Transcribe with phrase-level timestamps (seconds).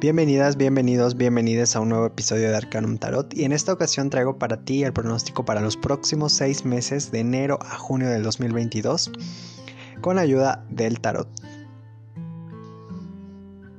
[0.00, 4.38] Bienvenidas, bienvenidos, bienvenidas a un nuevo episodio de Arcanum Tarot y en esta ocasión traigo
[4.38, 9.10] para ti el pronóstico para los próximos seis meses de enero a junio del 2022
[10.00, 11.28] con ayuda del tarot.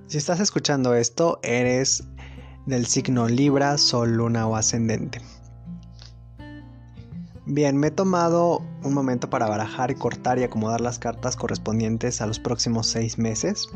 [0.08, 2.04] Si estás escuchando esto, eres
[2.66, 5.22] del signo Libra, Sol, Luna o Ascendente.
[7.46, 12.28] Bien, me he tomado un momento para barajar, cortar y acomodar las cartas correspondientes a
[12.28, 13.70] los próximos seis meses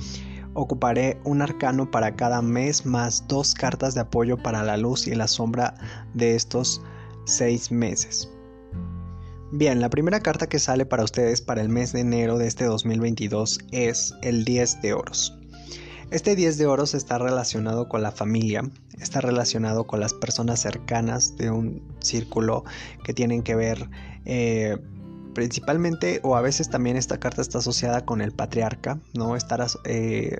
[0.53, 5.15] ocuparé un arcano para cada mes más dos cartas de apoyo para la luz y
[5.15, 5.73] la sombra
[6.13, 6.81] de estos
[7.25, 8.29] seis meses.
[9.51, 12.65] Bien, la primera carta que sale para ustedes para el mes de enero de este
[12.65, 15.37] 2022 es el 10 de oros.
[16.09, 18.63] Este 10 de oros está relacionado con la familia,
[18.99, 22.63] está relacionado con las personas cercanas de un círculo
[23.03, 23.89] que tienen que ver
[24.25, 24.77] eh,
[25.33, 29.35] principalmente o a veces también esta carta está asociada con el patriarca, ¿no?
[29.35, 30.37] Estar eh,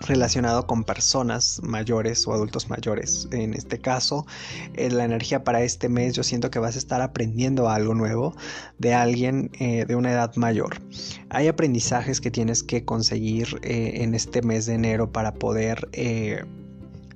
[0.00, 3.28] relacionado con personas mayores o adultos mayores.
[3.32, 4.26] En este caso,
[4.74, 8.34] en la energía para este mes yo siento que vas a estar aprendiendo algo nuevo
[8.78, 10.80] de alguien eh, de una edad mayor.
[11.28, 15.88] Hay aprendizajes que tienes que conseguir eh, en este mes de enero para poder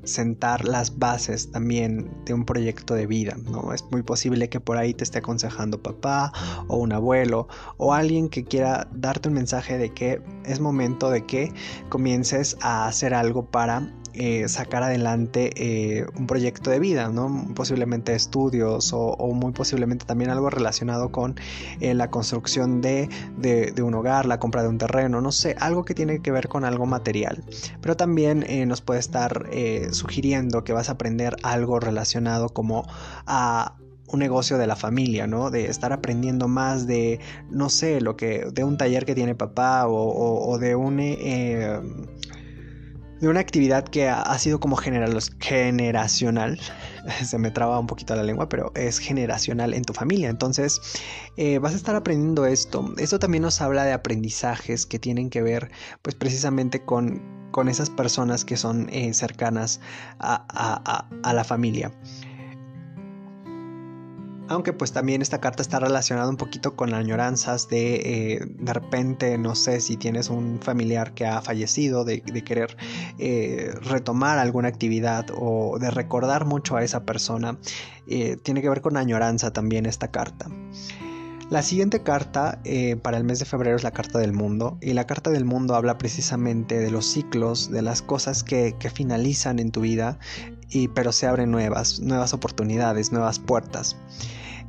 [0.05, 3.73] sentar las bases también de un proyecto de vida, ¿no?
[3.73, 6.33] Es muy posible que por ahí te esté aconsejando papá
[6.69, 11.25] o un abuelo o alguien que quiera darte un mensaje de que es momento de
[11.27, 11.53] que
[11.89, 17.49] comiences a hacer algo para eh, sacar adelante eh, un proyecto de vida, ¿no?
[17.55, 21.35] Posiblemente estudios o, muy posiblemente también algo relacionado con
[21.81, 23.09] eh, la construcción de,
[23.83, 26.65] un hogar, la compra de un terreno, no sé, algo que tiene que ver con
[26.65, 27.45] algo material.
[27.81, 29.49] Pero también nos puede estar
[29.91, 32.87] sugiriendo que vas a aprender algo relacionado como
[33.27, 35.51] a un negocio de la familia, ¿no?
[35.51, 39.87] De estar aprendiendo más de, no sé, lo que, de un taller que tiene papá
[39.89, 41.01] o, de un
[43.21, 46.61] de una actividad que ha, sido como generacional.
[47.25, 50.29] Se me traba un poquito la lengua, pero es generacional en tu familia.
[50.29, 50.81] Entonces,
[51.37, 52.95] eh, vas a estar aprendiendo esto.
[52.99, 55.71] Esto también nos habla de aprendizajes que tienen que ver,
[56.03, 59.81] pues precisamente con, con esas personas que son eh, cercanas
[60.19, 61.93] a la familia.
[64.47, 69.39] Aunque pues también esta carta está relacionada un poquito con añoranzas de eh, de repente,
[69.39, 72.77] no sé si tienes un familiar que ha fallecido, de, querer
[73.19, 77.59] eh, retomar alguna actividad o de recordar mucho a esa persona.
[78.07, 80.51] Eh, tiene que ver con añoranza también esta carta.
[81.51, 82.61] La siguiente carta
[83.03, 85.75] para el mes de febrero es la carta del mundo y la carta del mundo
[85.75, 90.19] habla precisamente de los ciclos, de las cosas que, que finalizan en tu vida,
[90.75, 93.97] y, pero se abren nuevas, nuevas oportunidades, nuevas puertas.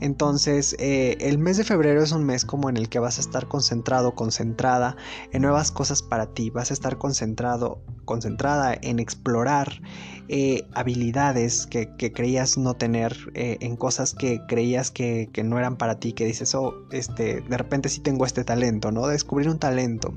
[0.02, 3.22] Entonces, eh, el mes de febrero es un mes como en el que vas a
[3.22, 4.98] estar concentrado, concentrada
[5.32, 6.50] en nuevas cosas para ti.
[6.50, 9.82] Vas a estar concentrado, concentrada en explorar
[10.28, 16.00] eh, habilidades que, creías no tener, eh, en cosas que creías que, no eran para
[16.00, 19.08] ti, que dices, oh, este, de repente sí tengo este talento, ¿no?
[19.08, 20.14] Descubrir un talento.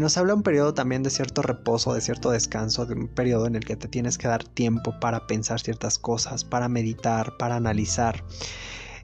[0.00, 3.56] nos habla un periodo también de cierto reposo, de cierto descanso, de un periodo en
[3.56, 8.22] el que te tienes que dar tiempo para pensar ciertas cosas, para meditar, para analizar.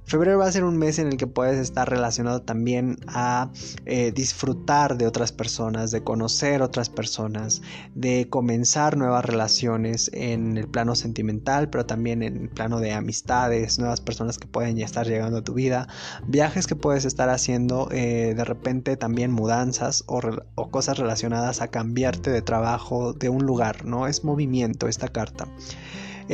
[0.05, 3.51] Febrero va a ser un mes en el que puedes estar relacionado también a
[3.87, 7.63] eh, disfrutar de otras personas, de conocer otras personas,
[7.95, 13.79] de comenzar nuevas relaciones en el plano sentimental, pero también en el plano de amistades,
[13.79, 15.89] nuevas personas que pueden ya estar llegando a tu vida,
[16.27, 20.21] viajes que puedes estar haciendo, eh, de repente también mudanzas o,
[20.57, 24.07] o cosas relacionadas a cambiarte de trabajo, de un lugar, ¿no?
[24.07, 25.47] Es movimiento esta carta.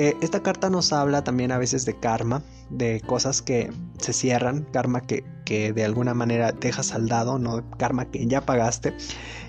[0.00, 4.62] Eh, esta carta nos habla también a veces de karma, de cosas que se cierran,
[4.72, 7.68] karma que, de alguna manera dejas saldado, ¿no?
[7.78, 8.94] karma que ya pagaste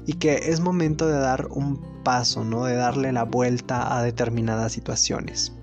[0.08, 2.66] y que es momento de dar un paso, ¿no?
[2.66, 5.54] de darle la vuelta a determinadas situaciones.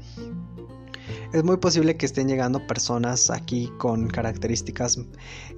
[1.36, 4.98] Es muy posible que estén llegando personas aquí con características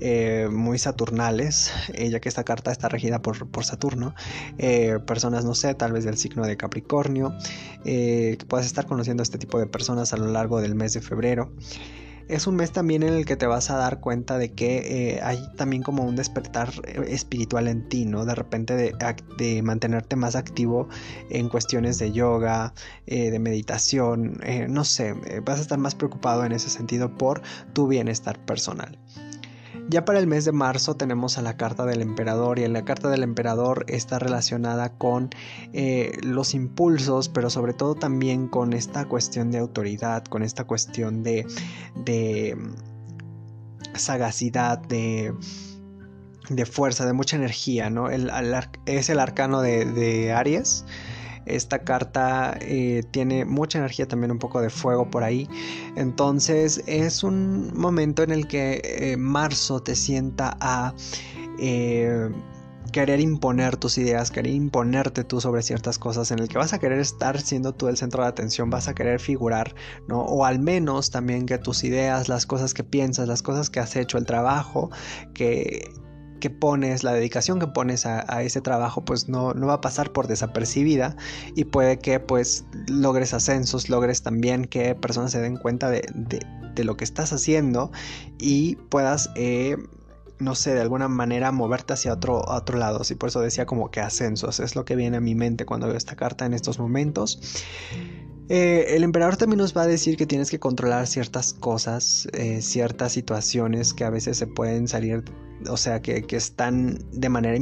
[0.00, 4.12] eh, muy saturnales, eh, ya que esta carta está regida por, Saturno.
[4.58, 7.32] Eh, personas, no sé, tal vez del signo de Capricornio,
[7.84, 11.00] que puedas estar conociendo a este tipo de personas a lo largo del mes de
[11.00, 11.52] febrero
[12.28, 15.20] es un mes también en el que te vas a dar cuenta de que eh,
[15.22, 18.24] hay también como un despertar eh, espiritual en ti, ¿no?
[18.24, 20.88] De repente de, mantenerte más activo
[21.30, 22.74] en cuestiones de yoga,
[23.06, 25.14] eh, de meditación, no sé,
[25.44, 27.42] vas a estar más preocupado en ese sentido por
[27.72, 28.98] tu bienestar personal.
[29.88, 32.84] Ya para el mes de marzo tenemos a la carta del emperador y en la
[32.84, 35.30] carta del emperador está relacionada con
[35.72, 41.22] eh, los impulsos, pero sobre todo también con esta cuestión de autoridad, con esta cuestión
[41.22, 41.46] de,
[42.04, 45.32] de mm, sagacidad, de,
[46.50, 48.10] de fuerza, de mucha energía, ¿no?
[48.10, 50.84] es el arcano de, de Aries.
[51.48, 55.48] Esta carta eh, tiene mucha energía, también un poco de fuego por ahí.
[55.96, 60.94] Entonces es un momento en el que eh, marzo te sienta a
[62.92, 66.78] querer imponer tus ideas, querer imponerte tú sobre ciertas cosas, en el que vas a
[66.78, 69.74] querer estar siendo tú el centro de atención, vas a querer figurar,
[70.06, 70.20] ¿no?
[70.22, 73.94] O al menos también que tus ideas, las cosas que piensas, las cosas que has
[73.96, 74.90] hecho, el trabajo
[75.34, 75.90] que
[76.38, 80.12] que pones, la dedicación que pones a, ese trabajo, pues no, no, va a pasar
[80.12, 81.16] por desapercibida
[81.54, 86.84] y puede que pues logres ascensos, logres también que personas se den cuenta de, de,
[86.84, 87.90] lo que estás haciendo
[88.38, 89.76] y puedas eh,
[90.38, 93.02] no sé, de alguna manera moverte hacia otro, otro lado.
[93.08, 94.60] Y por eso decía como que ascensos.
[94.60, 97.64] Es lo que viene a mi mente cuando veo esta carta en estos momentos.
[98.48, 102.62] Eh, el emperador también nos va a decir que tienes que controlar ciertas cosas, eh,
[102.62, 105.22] ciertas situaciones que a veces se pueden salir,
[105.68, 107.58] o sea, que, que están de manera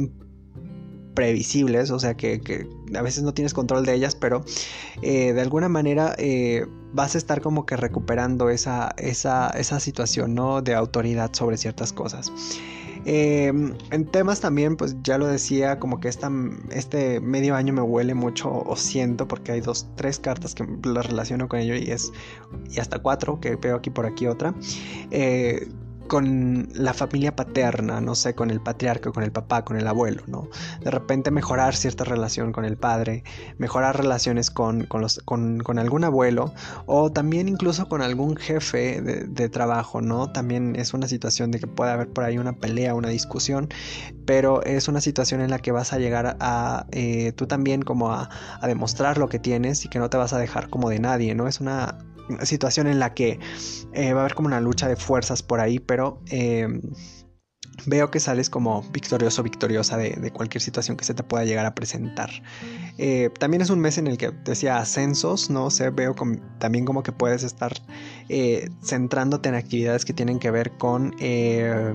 [1.13, 4.45] previsibles, o sea que, a veces no tienes control de ellas, pero
[5.01, 6.15] eh, de alguna manera
[6.93, 10.61] vas a estar como que recuperando esa, esa, esa situación ¿no?
[10.61, 12.31] de autoridad sobre ciertas cosas.
[13.09, 16.29] Em, en temas también, pues ya lo decía, como que esta,
[16.71, 21.07] este medio año me huele mucho o siento, porque hay dos, tres cartas que las
[21.07, 22.11] relaciono con ello y es,
[22.69, 24.53] y hasta cuatro, que veo aquí por aquí otra.
[25.11, 25.69] Eh,
[26.07, 30.23] con la familia paterna, no sé, con el patriarca, con el papá, con el abuelo,
[30.27, 30.49] ¿no?
[30.81, 33.23] De repente mejorar cierta relación con el padre,
[33.57, 36.53] mejorar relaciones con, con, los, con, con algún abuelo
[36.85, 40.31] o también incluso con algún jefe de, trabajo, ¿no?
[40.31, 43.69] También es una situación de que puede haber por ahí una pelea, una discusión,
[44.25, 48.11] pero es una situación en la que vas a llegar a eh, tú también como
[48.11, 48.29] a
[48.63, 51.47] demostrar lo que tienes y que no te vas a dejar como de nadie, ¿no?
[51.47, 51.97] Es una
[52.43, 53.39] situación en la que
[53.93, 56.67] eh, va a haber como una lucha de fuerzas por ahí, pero eh,
[57.85, 61.75] veo que sales como victorioso, victoriosa de, cualquier situación que se te pueda llegar a
[61.75, 62.29] presentar.
[62.97, 65.69] Eh, también es un mes en el que decía ascensos, ¿no?
[65.69, 66.15] sé, veo
[66.57, 67.73] también como que puedes estar
[68.27, 71.93] eh, centrándote en actividades que tienen que ver con, eh,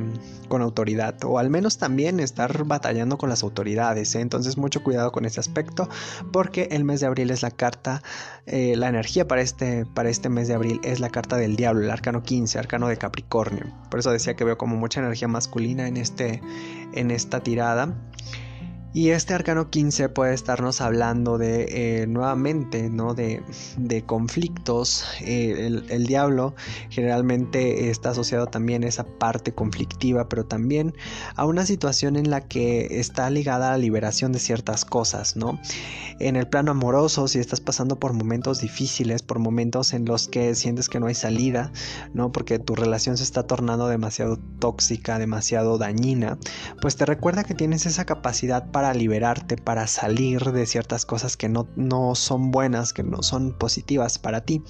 [0.49, 5.25] con autoridad, o al menos también estar batallando con las autoridades, entonces mucho cuidado con
[5.25, 5.89] ese aspecto,
[6.33, 8.03] porque el mes de abril es la carta,
[8.47, 11.91] la energía para este, para este mes de abril es la carta del diablo, el
[11.91, 15.97] arcano 15, arcano de Capricornio, por eso decía que veo como mucha energía masculina en,
[15.97, 16.43] este,
[16.93, 17.97] en esta tirada.
[18.95, 23.15] Y este arcano 15 puede estarnos hablando de eh, nuevamente, ¿no?
[23.15, 23.43] De,
[24.05, 25.07] conflictos.
[25.23, 26.55] Eh, el, diablo
[26.91, 30.95] generalmente está asociado también a esa parte conflictiva, pero también
[31.37, 35.59] a una situación en la que está ligada a la liberación de ciertas cosas, ¿no?
[36.19, 40.55] En el plano amoroso, si estás pasando por momentos difíciles, por momentos en los que
[40.55, 41.73] sientes que no hay salida,
[42.13, 42.31] ¿no?
[42.31, 46.39] Porque tu relación se está tornando demasiado tóxica, demasiado dañina,
[46.83, 51.37] pues te recuerda que tienes esa capacidad para para liberarte, para salir de ciertas cosas
[51.37, 54.61] que no, no son buenas, que no son positivas para ti.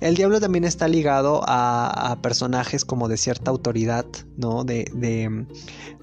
[0.00, 4.06] El diablo también está ligado a, personajes como de cierta autoridad,
[4.36, 4.62] ¿no?
[4.62, 5.46] De, de,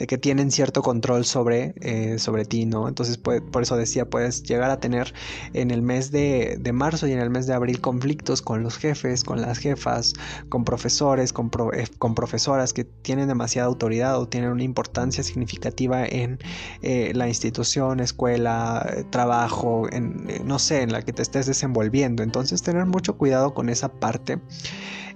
[0.06, 2.90] que tienen cierto control sobre, eh, sobre ti, ¿no?
[2.90, 5.14] Entonces, por eso decía, puedes llegar a tener
[5.54, 9.24] en el mes de, marzo y en el mes de abril conflictos con los jefes,
[9.24, 10.14] con las jefas,
[10.50, 16.06] con profesores, con, eh, con profesoras que tienen demasiada autoridad o tienen una importancia significativa
[16.06, 16.40] en
[16.82, 22.24] eh, la institución, escuela, trabajo, en, no sé, en la que te estés desenvolviendo.
[22.24, 24.40] Entonces, tener mucho cuidado con esa parte.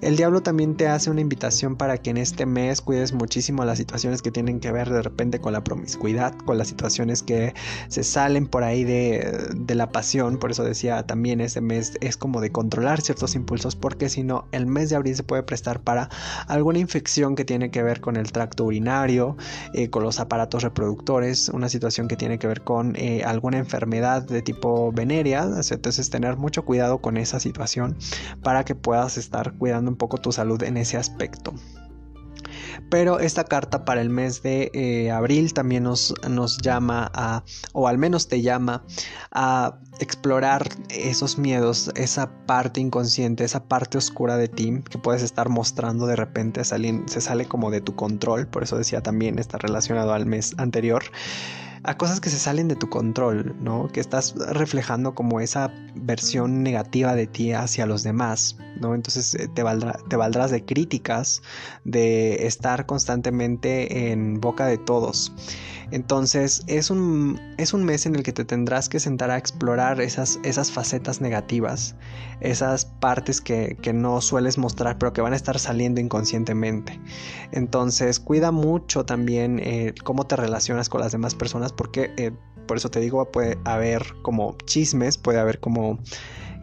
[0.01, 3.77] El diablo también te hace una invitación para que en este mes cuides muchísimo las
[3.77, 7.53] situaciones que tienen que ver de repente con la promiscuidad, con las situaciones que
[7.89, 10.37] se salen por ahí de, la pasión.
[10.37, 14.47] Por eso decía también este mes es como de controlar ciertos impulsos porque si no
[14.53, 16.09] el mes de abril se puede prestar para
[16.47, 19.35] alguna infección que tiene que ver con el tracto urinario,
[19.73, 24.21] eh, con los aparatos reproductores, una situación que tiene que ver con eh, alguna enfermedad
[24.21, 25.45] de tipo venérea.
[25.69, 27.97] Entonces tener mucho cuidado con esa situación
[28.41, 29.53] para que puedas estar
[29.89, 31.53] un poco tu salud en ese aspecto.
[32.89, 37.43] Pero esta carta para el mes de eh, abril también nos, nos llama a,
[37.73, 38.83] o al menos te llama
[39.31, 45.49] a explorar esos miedos, esa parte inconsciente, esa parte oscura de ti que puedes estar
[45.49, 50.13] mostrando de repente, se sale como de tu control, por eso decía también está relacionado
[50.13, 51.03] al mes anterior
[51.83, 53.87] a cosas que se salen de tu control, ¿no?
[53.87, 58.95] Que estás reflejando como esa versión negativa de ti hacia los demás, ¿no?
[58.95, 59.63] Entonces eh, te,
[60.09, 61.41] te valdrás de críticas,
[61.83, 65.33] de estar constantemente en boca de todos.
[65.91, 70.01] Entonces es un, es un mes en el que te tendrás que sentar a explorar
[70.01, 71.95] esas, esas facetas negativas,
[72.41, 76.99] esas partes que, no sueles mostrar pero que van a estar saliendo inconscientemente.
[77.51, 82.11] Entonces cuida mucho también eh, cómo te relacionas con las demás personas porque...
[82.17, 82.31] Eh,
[82.67, 85.97] por eso te digo, puede haber como chismes, puede haber como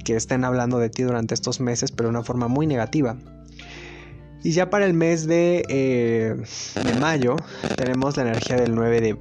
[0.04, 3.18] que estén hablando de ti durante estos meses, pero de una forma muy negativa.
[4.42, 6.36] Y ya para el mes de, eh,
[7.00, 7.36] mayo
[7.76, 9.18] tenemos la energía del 9 de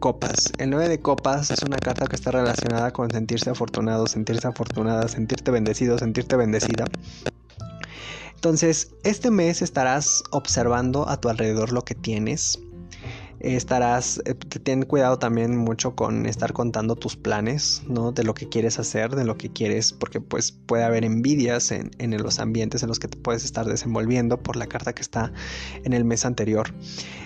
[0.00, 0.52] copas.
[0.58, 5.08] El 9 de copas es una carta que está relacionada con sentirse afortunado, sentirse afortunada,
[5.08, 6.84] sentirte bendecido, sentirte bendecida.
[8.34, 12.58] Entonces, este mes estarás observando a tu alrededor lo que tienes,
[13.44, 18.12] estarás, eh, ten cuidado también mucho con estar contando tus planes, ¿no?
[18.12, 21.90] De lo que quieres hacer, de lo que quieres, porque pues puede haber envidias en,
[21.98, 25.32] en los ambientes en los que te puedes estar desenvolviendo por la carta que está
[25.84, 26.72] en el mes anterior.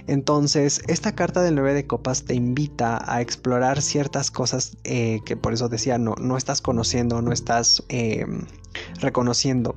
[0.09, 5.37] Entonces, esta carta del 9 de copas te invita a explorar ciertas cosas eh, que
[5.37, 8.25] por eso decía, no, no estás conociendo, no estás eh,
[9.01, 9.77] reconociendo.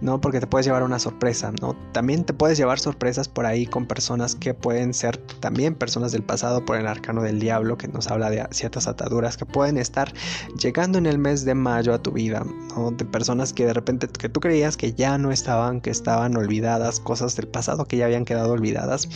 [0.00, 0.20] ¿no?
[0.20, 1.74] Porque te puedes llevar una sorpresa, ¿no?
[1.92, 6.22] También te puedes llevar sorpresas por ahí con personas que pueden ser también personas del
[6.22, 10.12] pasado por el arcano del diablo que nos habla de ciertas ataduras que pueden estar
[10.60, 12.44] llegando en el mes de mayo a tu vida,
[12.76, 12.90] ¿no?
[12.90, 17.00] De personas que de repente que tú creías que ya no estaban, que estaban olvidadas,
[17.00, 19.08] cosas del pasado que ya habían quedado olvidadas,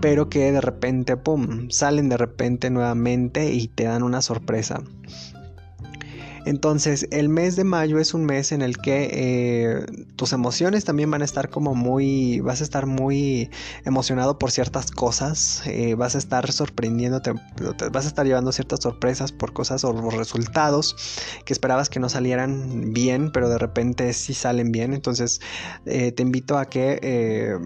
[0.00, 4.82] pero que de repente, pum, salen de repente nuevamente y te dan una sorpresa.
[6.46, 11.10] Entonces, el mes de mayo es un mes en el que eh, tus emociones también
[11.10, 13.50] van a estar como muy, vas a estar muy
[13.84, 17.34] emocionado por ciertas cosas, eh, vas a estar sorprendiéndote,
[17.90, 20.94] vas a estar llevando ciertas sorpresas por cosas o resultados
[21.44, 24.94] que esperabas que no salieran bien, pero de repente sí salen bien.
[24.94, 25.40] Entonces,
[25.84, 27.58] eh, te invito a que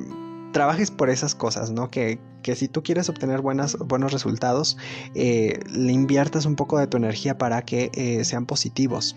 [0.52, 1.90] trabajes por esas cosas, ¿no?
[1.90, 4.76] Que, que si tú quieres obtener buenos resultados,
[5.14, 9.16] eh, le inviertas un poco de tu energía para que eh, sean positivos.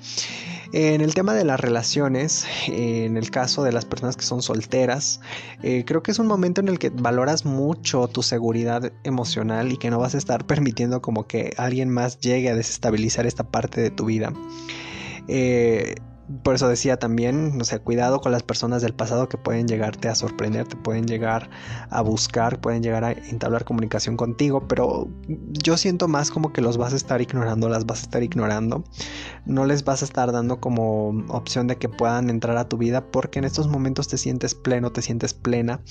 [0.74, 5.22] En el tema de las relaciones, en el caso de las personas que son solteras,
[5.62, 9.78] eh, creo que es un momento en el que valoras mucho tu seguridad emocional y
[9.78, 13.82] que no vas a estar permitiendo como que alguien más llegue a desestabilizar esta parte
[13.82, 14.34] de tu vida.
[16.42, 20.08] Por eso decía también, no sé, cuidado con las personas del pasado que pueden llegarte
[20.08, 21.50] a sorprender, te pueden llegar
[21.90, 26.78] a buscar, pueden llegar a entablar comunicación contigo, pero yo siento más como que los
[26.78, 28.86] vas a estar ignorando, las vas a estar ignorando,
[29.46, 33.12] no les vas a estar dando como opción de que puedan entrar a tu vida
[33.12, 35.82] porque en estos momentos te sientes pleno, te sientes plena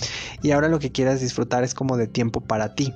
[0.43, 2.95] y ahora lo que quieras disfrutar es como de tiempo para ti.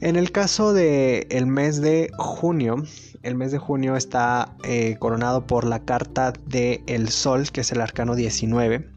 [0.00, 2.82] En el caso del el mes de junio,
[3.22, 7.72] el mes de junio está eh, coronado por la carta de El Sol, que es
[7.72, 8.90] el arcano 19.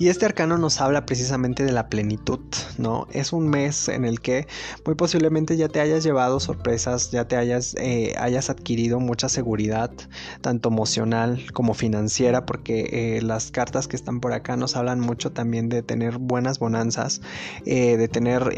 [0.00, 2.40] Y este arcano nos habla precisamente de la plenitud,
[2.76, 3.06] ¿no?
[3.12, 4.48] Es un mes en el que
[4.84, 9.92] muy posiblemente ya te hayas llevado sorpresas, ya te hayas, eh, hayas adquirido mucha seguridad,
[10.40, 15.30] tanto emocional como financiera, porque eh, las cartas que están por acá nos hablan mucho
[15.30, 17.20] también de tener buenas bonanzas,
[17.64, 18.52] de tener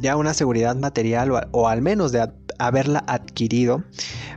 [0.00, 3.84] ya una seguridad material o, al menos de haberla adquirido,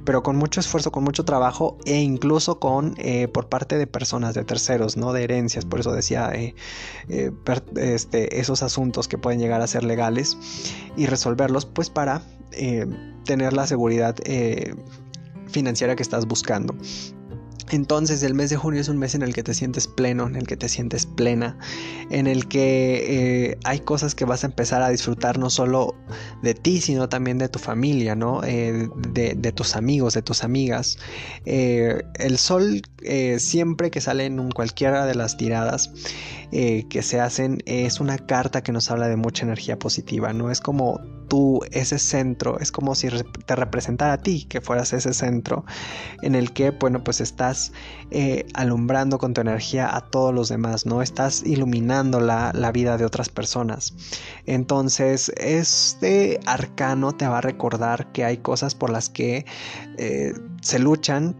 [0.06, 4.36] pero con mucho esfuerzo, con mucho trabajo e incluso con eh, por parte de personas,
[4.36, 5.65] de terceros, no de herencias.
[5.65, 6.56] Por eso decía eh,
[7.10, 7.32] eh,
[7.77, 10.38] este, esos asuntos que pueden llegar a ser legales
[10.98, 12.22] y resolverlos, pues para
[13.24, 14.15] tener la seguridad
[15.48, 16.75] financiera que estás buscando.
[17.70, 20.36] Entonces el mes de junio es un mes en el que te sientes pleno, en
[20.36, 21.58] el que te sientes plena,
[22.10, 25.96] en el que eh, hay cosas que vas a empezar a disfrutar no solo
[26.41, 28.44] de ti, sino también de tu familia, ¿no?
[28.44, 30.98] Eh, de, tus amigos, de tus amigas.
[31.46, 32.82] Eh, el sol
[33.38, 35.91] siempre que sale en cualquiera de las tiradas
[36.51, 40.51] que se hacen es una carta que nos habla de mucha energía positiva, ¿no?
[40.51, 41.00] Es como
[41.32, 43.08] tú, ese centro, es como si
[43.46, 45.64] te representara a ti, que fueras ese centro
[46.22, 47.72] en el que, bueno, pues estás
[48.10, 51.02] eh, alumbrando con tu energía a todos los demás, ¿no?
[51.02, 53.94] Estás iluminando la, vida de otras personas.
[54.46, 59.46] Entonces, este arcano te va a recordar que hay cosas por las que
[59.98, 61.38] eh, se luchan,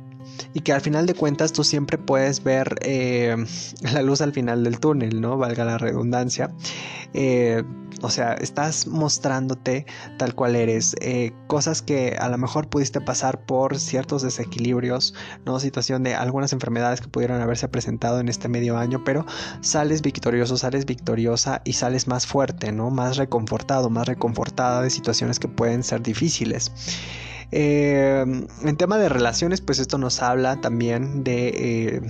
[0.54, 3.36] y que al final de cuentas tú siempre puedes ver eh,
[3.94, 5.38] la luz al final del túnel, ¿no?
[5.38, 6.52] Valga la redundancia.
[8.02, 9.86] O sea, estás mostrándote
[10.18, 10.96] tal cual eres.
[11.02, 15.14] Eh, cosas que a lo mejor pudiste pasar por ciertos desequilibrios,
[15.46, 15.60] ¿no?
[15.60, 19.26] Situación de algunas enfermedades que pudieron haberse presentado en este medio año, pero
[19.62, 22.90] sales victorioso, sales victoriosa y sales más fuerte, ¿no?
[22.90, 26.72] Más reconfortado, más reconfortada de situaciones que pueden ser difíciles.
[27.52, 28.24] Eh,
[28.64, 31.50] en tema de relaciones, pues esto nos habla también de...
[31.50, 32.02] Eh,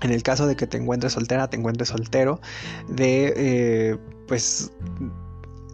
[0.00, 2.40] en el caso de que te encuentres soltera, te encuentres soltero,
[2.88, 4.70] de pues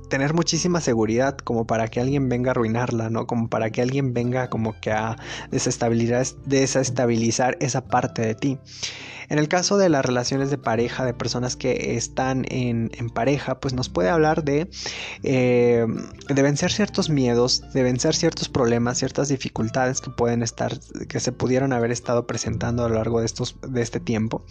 [0.08, 3.26] tener muchísima seguridad como para que alguien venga a arruinarla, ¿no?
[3.26, 5.16] Como para que alguien venga como que a
[5.50, 8.58] desestabilizar esa parte de ti.
[9.28, 13.74] En el caso de las relaciones de pareja, de personas que están en, pareja, pues
[13.74, 14.68] nos puede hablar de,
[15.22, 15.86] eh,
[16.28, 20.78] de vencer ciertos miedos, de vencer ciertos problemas, ciertas dificultades que pueden estar,
[21.08, 24.44] que se pudieron haber estado presentando a lo largo de, estos, de este tiempo.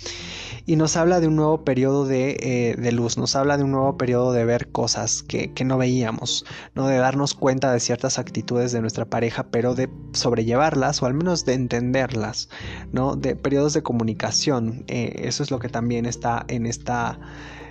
[0.66, 3.72] Y nos habla de un nuevo periodo de, eh, de luz, nos habla de un
[3.72, 6.88] nuevo periodo de ver cosas que, que no veíamos, ¿no?
[6.88, 11.46] de darnos cuenta de ciertas actitudes de nuestra pareja, pero de sobrellevarlas o al menos
[11.46, 12.50] de entenderlas,
[12.92, 13.16] ¿no?
[13.16, 14.73] de periodos de comunicación.
[14.88, 17.20] Eh, eso es lo que también está en esta,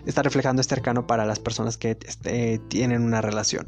[0.07, 3.67] está reflejando este arcano para las personas que este, tienen una relación.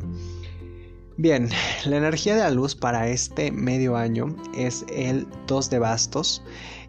[1.16, 1.48] Bien,
[1.86, 6.42] la energía de la luz para este medio año es el 2 de bastos.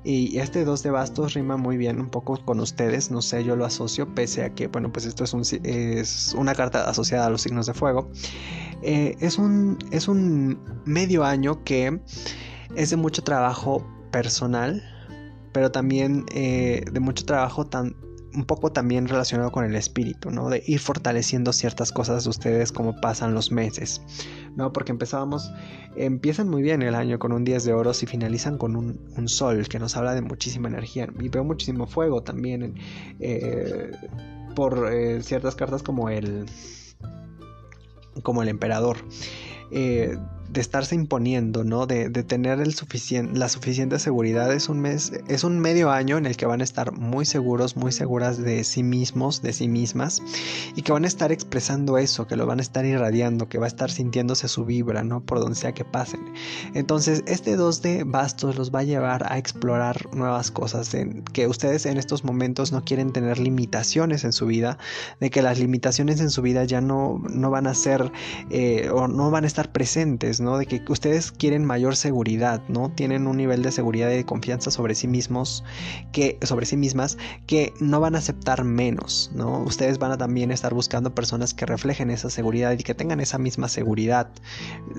[0.03, 3.55] Y este 2 de bastos rima muy bien un poco con ustedes, no sé, yo
[3.55, 7.29] lo asocio, pese a que, bueno, pues esto es, un, es una carta asociada a
[7.31, 8.11] los signos de fuego.
[8.83, 11.99] Eh, es, un, es un medio año que
[12.75, 14.83] es de mucho trabajo personal,
[15.55, 17.95] pero también eh, de mucho trabajo tan,
[18.33, 20.49] un poco también relacionado con el espíritu, ¿no?
[20.49, 24.01] De ir fortaleciendo ciertas cosas de ustedes como pasan los meses,
[24.57, 24.73] ¿no?
[24.73, 25.49] Porque empezábamos,
[25.95, 29.65] empiezan muy bien el año con un 10 de oros y finalizan con un, sol
[29.69, 32.75] que nos habla de muchísima energía y veo muchísimo fuego también
[33.21, 33.91] eh,
[34.57, 36.47] por eh, ciertas cartas como el
[38.23, 38.97] como el emperador
[40.49, 41.85] de estarse imponiendo, ¿no?
[41.85, 42.75] De, tener el
[43.33, 44.53] la suficiente seguridad.
[44.53, 47.75] Es un mes, es un medio año en el que van a estar muy seguros,
[47.75, 50.21] muy seguras de sí mismos, de sí mismas,
[50.75, 53.65] y que van a estar expresando eso, que lo van a estar irradiando, que va
[53.65, 55.21] a estar sintiéndose su vibra, ¿no?
[55.21, 56.33] Por donde sea que pasen.
[56.73, 61.47] Entonces, este 2 de bastos los va a llevar a explorar nuevas cosas, en que
[61.47, 64.77] ustedes en estos momentos no quieren tener limitaciones en su vida,
[65.19, 68.11] de que las limitaciones en su vida ya no, no van a ser
[68.49, 72.89] eh, o no van a estar presentes, de que ustedes quieren mayor seguridad, ¿no?
[72.89, 75.63] Tienen un nivel de seguridad y de confianza sobre sí mismos,
[76.11, 79.59] que, sobre sí mismas, que no van a aceptar menos, ¿no?
[79.59, 83.37] Ustedes van a también estar buscando personas que reflejen esa seguridad y que tengan esa
[83.37, 84.29] misma seguridad.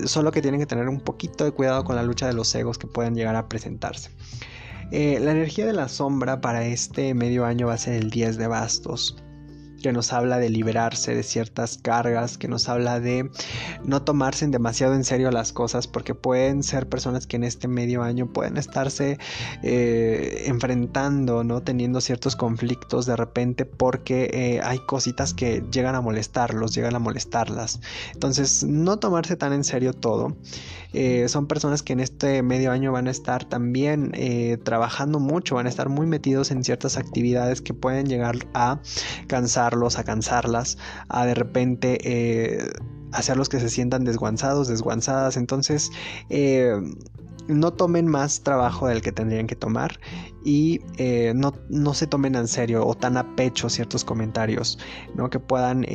[0.05, 2.77] Solo que tienen que tener un poquito de cuidado con la lucha de los egos
[2.77, 4.11] que puedan llegar a presentarse.
[4.91, 8.37] Eh, la energía de la sombra para este medio año va a ser el 10
[8.37, 9.17] de bastos
[9.87, 13.31] que nos habla de liberarse de ciertas cargas, que nos habla de
[13.85, 18.03] no tomarse demasiado en serio las cosas, porque pueden ser personas que en este medio
[18.03, 19.17] año pueden estarse
[19.63, 21.63] eh, enfrentando, ¿no?
[21.63, 26.99] Teniendo ciertos conflictos de repente porque eh, hay cositas que llegan a molestarlos, llegan a
[26.99, 27.79] molestarlas.
[28.11, 30.35] Entonces, no tomarse tan en serio todo.
[30.91, 34.11] Eh, son personas que en este medio año van a estar también
[34.65, 38.81] trabajando mucho, van a estar muy metidos en ciertas actividades que pueden llegar a
[39.27, 40.77] cansar a cansarlas,
[41.09, 42.69] a de repente eh,
[43.11, 45.37] hacerlos que se sientan desguanzados, desguanzadas.
[45.37, 45.91] Entonces,
[46.29, 46.73] eh,
[47.47, 49.99] no tomen más trabajo del que tendrían que tomar
[50.43, 54.77] y eh, no, no, se tomen en serio o tan a pecho ciertos comentarios,
[55.15, 55.29] ¿no?
[55.29, 55.85] Que puedan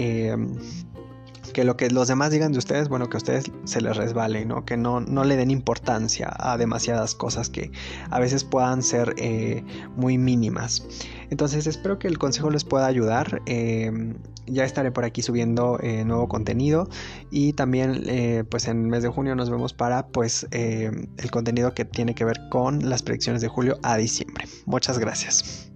[1.53, 4.47] que lo que los demás digan de ustedes, bueno, que a ustedes se les resbale.
[4.67, 7.71] Que no, no le den importancia a demasiadas cosas que
[8.11, 9.65] a veces puedan ser eh,
[9.97, 10.87] muy mínimas.
[11.31, 13.43] Entonces espero que el consejo les pueda ayudar.
[13.47, 14.15] Em,
[14.47, 16.89] ya estaré por aquí subiendo eh, nuevo contenido
[17.31, 21.31] y también eh, pues en el mes de junio nos vemos para pues em, el
[21.31, 24.47] contenido que tiene que ver con las predicciones de julio a diciembre.
[24.67, 25.72] Muchas gracias.